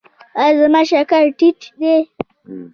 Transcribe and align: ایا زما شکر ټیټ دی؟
ایا 0.39 0.53
زما 0.61 0.81
شکر 0.89 1.23
ټیټ 1.37 1.59
دی؟ 1.79 1.95